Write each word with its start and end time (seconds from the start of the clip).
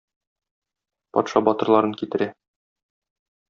Патша 1.19 1.43
батырларын 1.49 1.95
китерә. 2.03 2.31